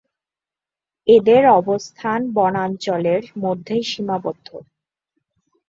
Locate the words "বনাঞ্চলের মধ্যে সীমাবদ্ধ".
2.33-4.47